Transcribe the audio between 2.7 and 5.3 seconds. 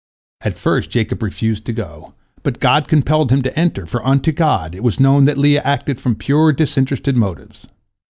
compelled him to enter, for unto God it was known